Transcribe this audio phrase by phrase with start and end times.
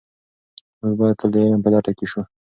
[0.81, 2.21] موږ باید تل د علم په لټه کې سو.